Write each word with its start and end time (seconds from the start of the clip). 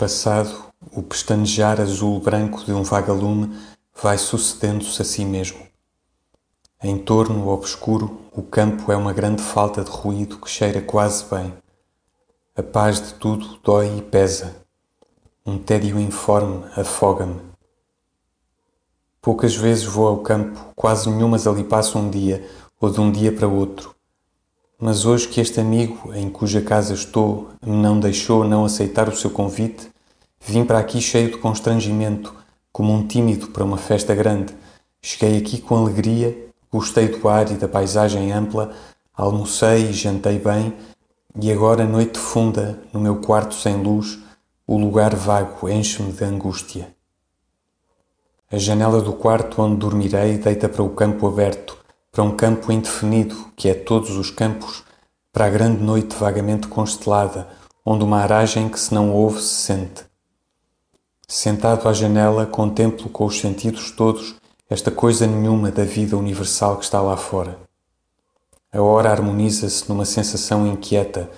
Espaçado, 0.00 0.64
o 0.96 1.02
pestanejar 1.02 1.78
azul-branco 1.78 2.64
de 2.64 2.72
um 2.72 2.82
vagalume 2.82 3.54
vai 4.02 4.16
sucedendo-se 4.16 5.02
a 5.02 5.04
si 5.04 5.26
mesmo. 5.26 5.60
Em 6.82 6.96
torno 6.96 7.46
obscuro, 7.48 8.18
o 8.32 8.40
campo 8.40 8.90
é 8.90 8.96
uma 8.96 9.12
grande 9.12 9.42
falta 9.42 9.84
de 9.84 9.90
ruído 9.90 10.38
que 10.38 10.48
cheira 10.48 10.80
quase 10.80 11.26
bem. 11.26 11.52
A 12.56 12.62
paz 12.62 12.98
de 12.98 13.14
tudo 13.16 13.58
dói 13.62 13.98
e 13.98 14.00
pesa. 14.00 14.56
Um 15.44 15.58
tédio 15.58 16.00
informe 16.00 16.64
afoga-me. 16.74 17.38
Poucas 19.20 19.54
vezes 19.54 19.84
vou 19.84 20.08
ao 20.08 20.22
campo, 20.22 20.72
quase 20.74 21.10
nenhumas 21.10 21.46
ali 21.46 21.62
passo 21.62 21.98
um 21.98 22.08
dia 22.08 22.48
ou 22.80 22.88
de 22.88 22.98
um 22.98 23.12
dia 23.12 23.30
para 23.30 23.46
outro. 23.46 23.94
Mas 24.82 25.04
hoje 25.04 25.28
que 25.28 25.42
este 25.42 25.60
amigo, 25.60 26.10
em 26.14 26.30
cuja 26.30 26.62
casa 26.62 26.94
estou, 26.94 27.50
me 27.62 27.76
não 27.76 28.00
deixou 28.00 28.44
não 28.44 28.64
aceitar 28.64 29.10
o 29.10 29.16
seu 29.16 29.28
convite, 29.28 29.90
vim 30.40 30.64
para 30.64 30.78
aqui 30.78 31.02
cheio 31.02 31.30
de 31.30 31.36
constrangimento, 31.36 32.34
como 32.72 32.90
um 32.90 33.06
tímido 33.06 33.48
para 33.48 33.62
uma 33.62 33.76
festa 33.76 34.14
grande. 34.14 34.54
Cheguei 35.02 35.36
aqui 35.36 35.60
com 35.60 35.76
alegria, 35.76 36.46
gostei 36.72 37.08
do 37.08 37.28
ar 37.28 37.52
e 37.52 37.56
da 37.56 37.68
paisagem 37.68 38.32
ampla, 38.32 38.72
almocei 39.14 39.90
e 39.90 39.92
jantei 39.92 40.38
bem, 40.38 40.72
e 41.38 41.52
agora, 41.52 41.84
noite 41.84 42.18
funda, 42.18 42.80
no 42.90 43.00
meu 43.00 43.16
quarto 43.16 43.54
sem 43.54 43.82
luz, 43.82 44.18
o 44.66 44.78
lugar 44.78 45.14
vago 45.14 45.68
enche-me 45.68 46.10
de 46.10 46.24
angústia. 46.24 46.88
A 48.50 48.56
janela 48.56 49.02
do 49.02 49.12
quarto 49.12 49.60
onde 49.60 49.76
dormirei 49.76 50.38
deita 50.38 50.70
para 50.70 50.82
o 50.82 50.88
campo 50.88 51.26
aberto, 51.26 51.79
para 52.12 52.24
um 52.24 52.36
campo 52.36 52.72
indefinido, 52.72 53.36
que 53.56 53.68
é 53.68 53.74
todos 53.74 54.16
os 54.16 54.30
campos, 54.30 54.82
para 55.32 55.46
a 55.46 55.50
grande 55.50 55.82
noite 55.82 56.16
vagamente 56.16 56.66
constelada, 56.66 57.48
onde 57.84 58.04
uma 58.04 58.18
aragem 58.18 58.68
que 58.68 58.80
se 58.80 58.92
não 58.92 59.12
ouve 59.12 59.40
se 59.40 59.54
sente. 59.62 60.04
Sentado 61.28 61.88
à 61.88 61.92
janela, 61.92 62.46
contemplo 62.46 63.08
com 63.08 63.24
os 63.24 63.38
sentidos 63.38 63.92
todos 63.92 64.34
esta 64.68 64.90
coisa 64.90 65.26
nenhuma 65.26 65.70
da 65.70 65.84
vida 65.84 66.16
universal 66.16 66.76
que 66.76 66.84
está 66.84 67.00
lá 67.00 67.16
fora. 67.16 67.58
A 68.72 68.80
hora 68.80 69.10
harmoniza-se 69.10 69.88
numa 69.88 70.04
sensação 70.04 70.66
inquieta, 70.66 71.28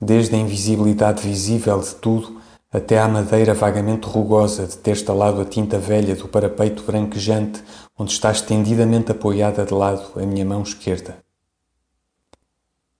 desde 0.00 0.34
a 0.34 0.38
invisibilidade 0.38 1.22
visível 1.22 1.80
de 1.80 1.94
tudo 1.94 2.40
até 2.74 2.98
à 2.98 3.06
madeira 3.06 3.54
vagamente 3.54 4.04
rugosa 4.08 4.66
de 4.66 4.76
ter 4.76 4.90
estalado 4.90 5.40
a 5.40 5.44
tinta 5.44 5.78
velha 5.78 6.16
do 6.16 6.26
parapeito 6.26 6.82
branquejante 6.82 7.62
onde 7.96 8.10
está 8.10 8.32
estendidamente 8.32 9.12
apoiada 9.12 9.64
de 9.64 9.72
lado 9.72 10.20
a 10.20 10.26
minha 10.26 10.44
mão 10.44 10.60
esquerda. 10.60 11.16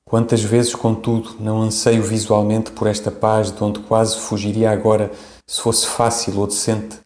Quantas 0.05 0.45
vezes, 0.45 0.77
contudo, 0.77 1.39
não 1.41 1.61
anseio 1.61 2.05
visualmente 2.05 2.71
por 2.71 2.87
esta 2.87 3.11
paz 3.11 3.51
de 3.51 3.65
onde 3.65 3.81
quase 3.81 4.17
fugiria 4.17 4.71
agora 4.71 5.11
se 5.45 5.61
fosse 5.61 5.89
fácil 5.89 6.39
ou 6.39 6.47
decente? 6.47 7.01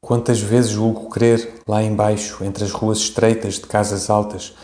Quantas 0.00 0.40
vezes 0.40 0.70
julgo 0.70 1.10
crer, 1.10 1.60
lá 1.68 1.82
embaixo, 1.82 2.42
entre 2.42 2.64
as 2.64 2.70
ruas 2.70 3.00
estreitas 3.00 3.56
de 3.56 3.66
casas 3.66 4.08
altas, 4.08 4.54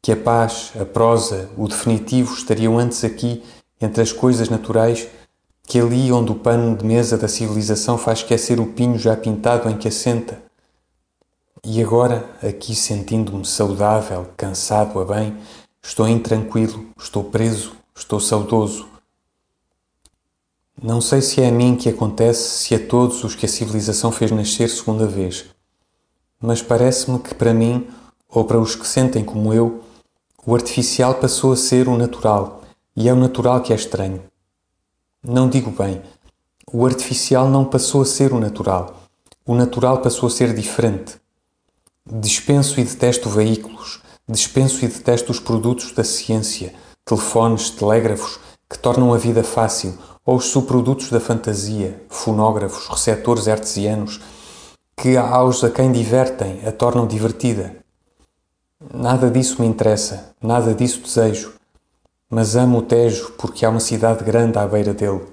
que 0.00 0.10
a 0.10 0.16
paz, 0.16 0.72
a 0.80 0.86
prosa, 0.86 1.50
o 1.58 1.68
definitivo 1.68 2.32
estariam 2.32 2.78
antes 2.78 3.04
aqui, 3.04 3.44
entre 3.78 4.00
as 4.00 4.10
coisas 4.10 4.48
naturais, 4.48 5.06
que 5.66 5.80
ali 5.80 6.12
onde 6.12 6.30
o 6.30 6.36
pano 6.36 6.76
de 6.76 6.84
mesa 6.84 7.18
da 7.18 7.26
civilização 7.26 7.98
faz 7.98 8.20
esquecer 8.20 8.60
o 8.60 8.66
pinho 8.66 8.96
já 8.96 9.16
pintado 9.16 9.68
em 9.68 9.76
que 9.76 9.88
assenta. 9.88 10.40
E 11.64 11.82
agora, 11.82 12.30
aqui 12.40 12.74
sentindo-me 12.76 13.44
saudável, 13.44 14.28
cansado 14.36 15.00
a 15.00 15.04
bem, 15.04 15.36
estou 15.82 16.08
intranquilo, 16.08 16.86
estou 16.96 17.24
preso, 17.24 17.72
estou 17.94 18.20
saudoso. 18.20 18.86
Não 20.80 21.00
sei 21.00 21.20
se 21.20 21.40
é 21.42 21.48
a 21.48 21.52
mim 21.52 21.74
que 21.74 21.88
acontece, 21.88 22.58
se 22.58 22.74
a 22.74 22.86
todos 22.86 23.24
os 23.24 23.34
que 23.34 23.46
a 23.46 23.48
civilização 23.48 24.12
fez 24.12 24.30
nascer 24.30 24.68
segunda 24.68 25.06
vez, 25.06 25.46
mas 26.40 26.62
parece-me 26.62 27.18
que 27.18 27.34
para 27.34 27.52
mim, 27.52 27.88
ou 28.28 28.44
para 28.44 28.60
os 28.60 28.76
que 28.76 28.86
sentem 28.86 29.24
como 29.24 29.52
eu, 29.52 29.82
o 30.46 30.54
artificial 30.54 31.14
passou 31.14 31.52
a 31.52 31.56
ser 31.56 31.88
o 31.88 31.96
natural, 31.96 32.62
e 32.94 33.08
é 33.08 33.12
o 33.12 33.16
natural 33.16 33.60
que 33.62 33.72
é 33.72 33.76
estranho. 33.76 34.22
Não 35.28 35.48
digo 35.48 35.72
bem. 35.72 36.00
O 36.72 36.86
artificial 36.86 37.50
não 37.50 37.64
passou 37.64 38.02
a 38.02 38.06
ser 38.06 38.32
o 38.32 38.38
natural. 38.38 38.94
O 39.44 39.56
natural 39.56 40.00
passou 40.00 40.28
a 40.28 40.30
ser 40.30 40.54
diferente. 40.54 41.16
Dispenso 42.08 42.78
e 42.78 42.84
detesto 42.84 43.28
veículos. 43.28 44.00
Dispenso 44.28 44.84
e 44.84 44.88
detesto 44.88 45.32
os 45.32 45.40
produtos 45.40 45.90
da 45.90 46.04
ciência, 46.04 46.72
telefones, 47.04 47.70
telégrafos, 47.70 48.38
que 48.70 48.78
tornam 48.78 49.12
a 49.12 49.18
vida 49.18 49.42
fácil, 49.42 49.98
ou 50.24 50.36
os 50.36 50.44
subprodutos 50.44 51.10
da 51.10 51.18
fantasia, 51.18 52.00
fonógrafos, 52.08 52.86
receptores 52.86 53.48
artesianos, 53.48 54.20
que 54.96 55.16
aos 55.16 55.64
a 55.64 55.70
quem 55.70 55.90
divertem 55.90 56.60
a 56.64 56.70
tornam 56.70 57.04
divertida. 57.04 57.74
Nada 58.94 59.28
disso 59.28 59.60
me 59.60 59.66
interessa, 59.66 60.36
nada 60.40 60.72
disso 60.72 61.00
desejo 61.00 61.56
mas 62.28 62.56
amo 62.56 62.78
o 62.78 62.82
Tejo 62.82 63.32
porque 63.38 63.64
há 63.64 63.70
uma 63.70 63.80
cidade 63.80 64.24
grande 64.24 64.58
à 64.58 64.66
beira 64.66 64.92
dele. 64.92 65.24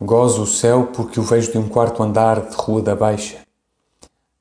Gozo 0.00 0.42
o 0.42 0.46
céu 0.46 0.88
porque 0.92 1.20
o 1.20 1.22
vejo 1.22 1.52
de 1.52 1.58
um 1.58 1.68
quarto 1.68 2.02
andar 2.02 2.40
de 2.48 2.56
rua 2.56 2.82
da 2.82 2.96
Baixa. 2.96 3.38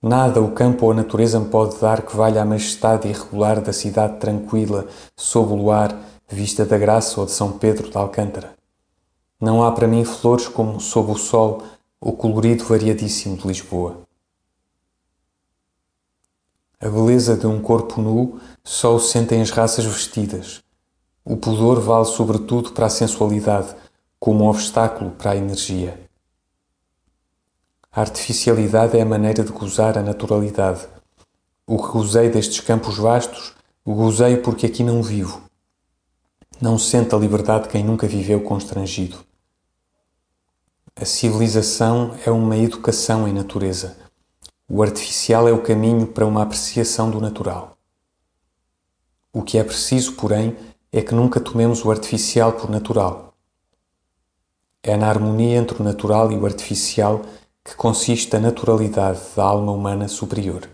Nada 0.01 0.41
o 0.41 0.51
campo 0.51 0.85
ou 0.85 0.91
a 0.91 0.95
natureza 0.95 1.39
me 1.39 1.49
pode 1.49 1.77
dar 1.79 2.01
que 2.01 2.15
valha 2.15 2.41
a 2.41 2.45
majestade 2.45 3.09
irregular 3.09 3.59
da 3.59 3.73
cidade 3.73 4.17
tranquila, 4.17 4.87
sob 5.17 5.51
o 5.51 5.55
luar, 5.57 5.95
vista 6.27 6.65
da 6.65 6.77
Graça 6.77 7.19
ou 7.19 7.25
de 7.25 7.33
São 7.33 7.51
Pedro 7.51 7.89
de 7.89 7.97
Alcântara. 7.97 8.53
Não 9.41 9.61
há 9.63 9.71
para 9.71 9.87
mim 9.87 10.05
flores 10.05 10.47
como, 10.47 10.79
sob 10.79 11.11
o 11.11 11.17
sol, 11.17 11.63
o 11.99 12.13
colorido 12.13 12.63
variadíssimo 12.63 13.35
de 13.35 13.45
Lisboa. 13.45 14.01
A 16.79 16.87
beleza 16.87 17.35
de 17.35 17.45
um 17.45 17.61
corpo 17.61 18.01
nu 18.01 18.39
só 18.63 18.95
o 18.95 18.99
sentem 18.99 19.41
as 19.41 19.51
raças 19.51 19.83
vestidas, 19.83 20.63
o 21.29 21.37
pudor 21.37 21.79
vale 21.79 22.05
sobretudo 22.05 22.71
para 22.71 22.87
a 22.87 22.89
sensualidade, 22.89 23.75
como 24.19 24.45
um 24.45 24.47
obstáculo 24.47 25.11
para 25.11 25.31
a 25.31 25.35
energia. 25.35 26.09
A 27.91 28.01
artificialidade 28.01 28.97
é 28.97 29.01
a 29.01 29.05
maneira 29.05 29.43
de 29.43 29.51
gozar 29.51 29.95
a 29.95 30.01
naturalidade. 30.01 30.87
O 31.67 31.77
que 31.77 31.91
gozei 31.91 32.31
destes 32.31 32.61
campos 32.61 32.97
vastos, 32.97 33.53
gozei 33.85 34.37
porque 34.37 34.65
aqui 34.65 34.83
não 34.83 35.03
vivo. 35.03 35.43
Não 36.59 36.79
sente 36.79 37.13
a 37.13 37.17
liberdade 37.19 37.69
quem 37.69 37.83
nunca 37.83 38.07
viveu 38.07 38.41
constrangido. 38.41 39.17
A 40.95 41.05
civilização 41.05 42.17
é 42.25 42.31
uma 42.31 42.57
educação 42.57 43.27
em 43.27 43.33
natureza. 43.33 43.95
O 44.67 44.81
artificial 44.81 45.47
é 45.47 45.51
o 45.51 45.61
caminho 45.61 46.07
para 46.07 46.25
uma 46.25 46.41
apreciação 46.41 47.11
do 47.11 47.21
natural. 47.21 47.77
O 49.31 49.43
que 49.43 49.59
é 49.59 49.63
preciso, 49.63 50.13
porém, 50.13 50.57
é 50.91 51.01
que 51.01 51.13
nunca 51.13 51.39
tomemos 51.39 51.85
o 51.85 51.91
artificial 51.91 52.53
por 52.53 52.69
natural. 52.69 53.33
É 54.81 54.97
na 54.97 55.07
harmonia 55.07 55.57
entre 55.57 55.79
o 55.79 55.83
natural 55.83 56.31
e 56.31 56.37
o 56.37 56.45
artificial 56.45 57.21
que 57.63 57.75
consiste 57.75 58.35
a 58.35 58.39
naturalidade 58.39 59.19
da 59.35 59.43
alma 59.43 59.71
humana 59.71 60.07
superior. 60.07 60.67